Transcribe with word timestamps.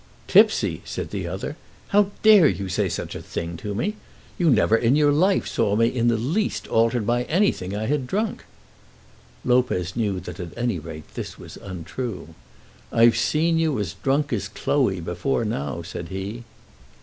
"Tipsy!" 0.27 0.81
said 0.83 1.11
the 1.11 1.27
other. 1.27 1.57
"How 1.89 2.09
dare 2.23 2.47
you 2.47 2.69
say 2.69 2.89
such 2.89 3.13
a 3.13 3.21
thing 3.21 3.55
to 3.57 3.75
me? 3.75 3.97
You 4.39 4.49
never 4.49 4.75
in 4.75 4.95
your 4.95 5.11
life 5.11 5.45
saw 5.47 5.75
me 5.75 5.89
in 5.89 6.07
the 6.07 6.17
least 6.17 6.67
altered 6.69 7.05
by 7.05 7.21
any 7.25 7.51
thing 7.51 7.75
I 7.75 7.85
had 7.85 8.07
drunk." 8.07 8.43
Lopez 9.45 9.95
knew 9.95 10.19
that 10.21 10.39
at 10.39 10.57
any 10.57 10.79
rate 10.79 11.13
this 11.13 11.37
was 11.37 11.55
untrue. 11.57 12.29
"I've 12.91 13.15
seen 13.15 13.59
you 13.59 13.77
as 13.79 13.93
drunk 13.93 14.33
as 14.33 14.47
Cloe 14.47 15.01
before 15.01 15.45
now," 15.45 15.83
said 15.83 16.07
he. 16.09 16.45